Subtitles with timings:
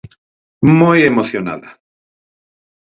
[0.79, 1.69] Moi emocionada.